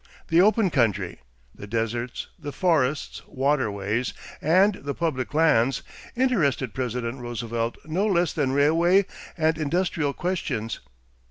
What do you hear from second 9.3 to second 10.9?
and industrial questions.